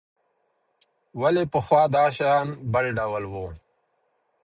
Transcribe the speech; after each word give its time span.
ولې 1.21 1.43
پخوا 1.53 1.83
شیان 2.17 2.47
بل 2.73 2.85
ډول 2.99 3.23
وو؟ 3.31 3.45